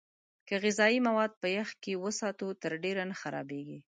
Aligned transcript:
که 0.47 0.55
غذايي 0.63 0.99
مواد 1.07 1.31
په 1.41 1.47
يخ 1.57 1.69
کې 1.83 1.93
وساتو، 2.03 2.47
تر 2.61 2.71
ډېره 2.83 3.03
نه 3.09 3.15
خرابېږي. 3.21 3.79